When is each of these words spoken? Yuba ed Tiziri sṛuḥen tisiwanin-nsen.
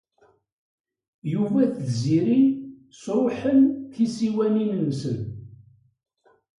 Yuba 1.33 1.57
ed 1.65 1.73
Tiziri 1.75 2.41
sṛuḥen 3.01 3.59
tisiwanin-nsen. 3.93 5.19